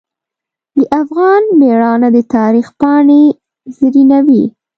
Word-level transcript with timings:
د 0.77 0.79
افغان 1.01 1.43
میړانه 1.59 2.09
د 2.15 2.17
تاریخ 2.35 2.67
پاڼې 2.79 3.23
زرینوي. 3.77 4.43